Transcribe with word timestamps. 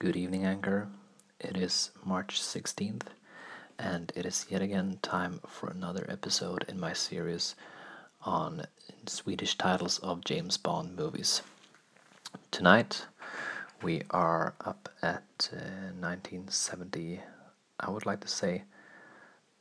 Good 0.00 0.16
evening, 0.16 0.46
Anchor. 0.46 0.88
It 1.38 1.58
is 1.58 1.90
March 2.06 2.40
16th, 2.40 3.08
and 3.78 4.10
it 4.16 4.24
is 4.24 4.46
yet 4.48 4.62
again 4.62 4.98
time 5.02 5.40
for 5.46 5.68
another 5.68 6.06
episode 6.08 6.64
in 6.68 6.80
my 6.80 6.94
series 6.94 7.54
on 8.22 8.64
Swedish 9.04 9.58
titles 9.58 9.98
of 9.98 10.24
James 10.24 10.56
Bond 10.56 10.96
movies. 10.96 11.42
Tonight, 12.50 13.04
we 13.82 14.00
are 14.08 14.54
up 14.64 14.88
at 15.02 15.50
uh, 15.52 15.92
1970, 16.00 17.20
I 17.78 17.90
would 17.90 18.06
like 18.06 18.20
to 18.20 18.28
say 18.28 18.62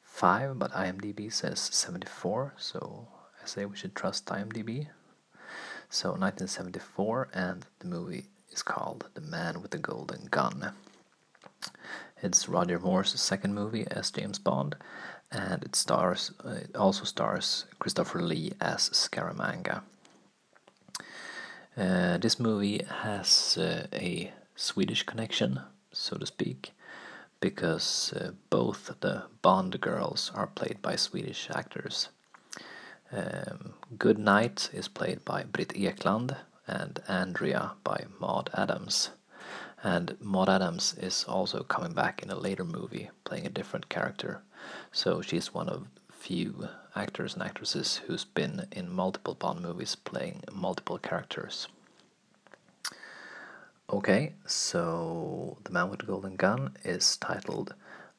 5, 0.00 0.58
but 0.58 0.72
IMDb 0.72 1.30
says 1.30 1.60
74, 1.60 2.54
so 2.56 3.06
I 3.42 3.46
say 3.46 3.66
we 3.66 3.76
should 3.76 3.94
trust 3.94 4.24
IMDb. 4.24 4.86
So 5.90 6.12
1974, 6.12 7.28
and 7.34 7.66
the 7.80 7.86
movie 7.86 8.28
is 8.52 8.62
called 8.62 9.06
The 9.14 9.20
Man 9.20 9.62
with 9.62 9.70
the 9.70 9.78
Golden 9.78 10.26
Gun. 10.30 10.72
It's 12.22 12.48
Roger 12.48 12.78
Moore's 12.78 13.18
second 13.20 13.54
movie 13.54 13.86
as 13.90 14.10
James 14.10 14.38
Bond, 14.38 14.76
and 15.30 15.62
it 15.64 15.74
stars 15.74 16.32
it 16.44 16.76
also 16.76 17.04
stars 17.04 17.64
Christopher 17.78 18.22
Lee 18.22 18.52
as 18.60 18.90
Scaramanga. 18.90 19.82
Uh, 21.76 22.18
this 22.18 22.38
movie 22.38 22.84
has 23.02 23.56
uh, 23.58 23.86
a 23.92 24.32
Swedish 24.54 25.02
connection, 25.04 25.60
so 25.90 26.16
to 26.16 26.26
speak, 26.26 26.72
because 27.40 28.12
uh, 28.12 28.32
both 28.50 28.94
the 29.00 29.24
Bond 29.40 29.80
girls 29.80 30.30
are 30.34 30.46
played 30.46 30.82
by 30.82 30.96
Swedish 30.96 31.48
actors. 31.50 32.10
Um, 33.10 33.74
Goodnight 33.98 34.70
is 34.72 34.88
played 34.88 35.24
by 35.24 35.44
Britt 35.44 35.70
Ekland, 35.70 36.36
and 36.66 37.00
Andrea 37.08 37.72
by 37.84 38.04
Maud 38.20 38.50
Adams. 38.54 39.10
And 39.82 40.16
Maud 40.20 40.48
Adams 40.48 40.94
is 40.98 41.24
also 41.24 41.62
coming 41.64 41.92
back 41.92 42.22
in 42.22 42.30
a 42.30 42.38
later 42.38 42.64
movie, 42.64 43.10
playing 43.24 43.46
a 43.46 43.50
different 43.50 43.88
character. 43.88 44.42
So 44.92 45.22
she's 45.22 45.52
one 45.52 45.68
of 45.68 45.88
few 46.10 46.68
actors 46.94 47.34
and 47.34 47.42
actresses 47.42 47.96
who's 48.06 48.24
been 48.24 48.66
in 48.70 48.88
multiple 48.88 49.34
Bond 49.34 49.60
movies 49.60 49.96
playing 49.96 50.42
multiple 50.52 50.98
characters. 50.98 51.66
Okay, 53.90 54.34
so 54.46 55.58
The 55.64 55.72
Man 55.72 55.90
with 55.90 56.00
the 56.00 56.06
Golden 56.06 56.36
Gun 56.36 56.76
is 56.84 57.16
titled 57.16 57.74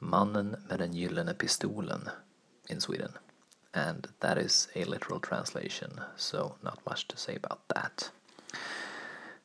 Mannen 0.00 0.56
med 0.70 0.78
den 0.78 0.92
gyllene 0.92 1.34
pistolen 1.34 2.10
in 2.68 2.80
Sweden. 2.80 3.18
And 3.74 4.08
that 4.20 4.38
is 4.38 4.68
a 4.74 4.84
literal 4.84 5.20
translation, 5.20 6.00
so 6.16 6.56
not 6.62 6.78
much 6.86 7.08
to 7.08 7.16
say 7.16 7.34
about 7.34 7.66
that. 7.74 8.10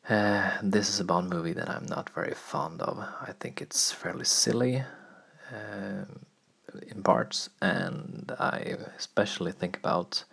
Uh, 0.09 0.52
this 0.62 0.90
is 0.90 1.00
a 1.00 1.04
Bond 1.06 1.30
movie 1.30 1.54
that 1.54 1.70
I'm 1.70 1.86
not 1.86 2.09
very 2.09 2.34
fond 2.34 2.82
of. 2.82 3.00
I 3.00 3.32
think 3.40 3.62
it's 3.62 3.94
fairly 3.94 4.26
silly 4.26 4.84
uh, 5.50 6.04
in 6.88 7.02
parts, 7.04 7.50
and 7.62 8.30
I 8.38 8.76
especially 8.98 9.54
think 9.54 9.78
about 9.78 10.26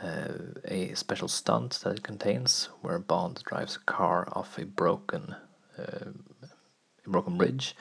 uh, 0.00 0.34
a 0.66 0.94
special 0.94 1.26
stunt 1.26 1.80
that 1.82 1.96
it 1.96 2.02
contains, 2.04 2.68
where 2.82 3.00
Bond 3.00 3.42
drives 3.44 3.74
a 3.74 3.80
car 3.80 4.28
off 4.30 4.58
a 4.58 4.64
broken, 4.64 5.34
uh, 5.76 6.10
a 7.04 7.10
broken 7.10 7.36
bridge. 7.36 7.74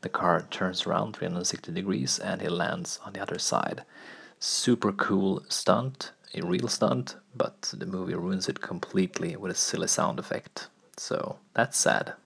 The 0.00 0.08
car 0.08 0.46
turns 0.50 0.86
around 0.86 1.14
360 1.14 1.72
degrees, 1.72 2.18
and 2.18 2.40
he 2.40 2.48
lands 2.48 3.00
on 3.04 3.12
the 3.12 3.20
other 3.20 3.38
side. 3.38 3.84
Super 4.38 4.92
cool 4.92 5.44
stunt 5.50 6.12
a 6.34 6.44
real 6.44 6.68
stunt, 6.68 7.16
but 7.34 7.72
the 7.76 7.86
movie 7.86 8.14
ruins 8.14 8.48
it 8.48 8.60
completely 8.60 9.36
with 9.36 9.52
a 9.52 9.54
silly 9.54 9.86
sound 9.86 10.18
effect. 10.18 10.68
So 10.96 11.38
that's 11.54 11.78
sad. 11.78 12.14